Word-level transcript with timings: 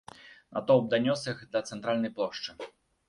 Натоўп 0.57 0.87
данёс 0.95 1.21
іх 1.33 1.43
да 1.57 1.63
цэнтральнай 1.73 2.11
плошчы. 2.17 2.59